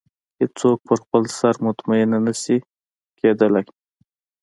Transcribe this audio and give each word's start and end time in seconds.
هېڅ 0.39 0.51
څوک 0.61 0.77
په 0.87 0.93
خپل 1.01 1.23
سر 1.37 1.53
مطمئنه 1.67 2.17
نه 2.25 2.33
شي 2.41 2.57
کېدلی. 3.19 3.63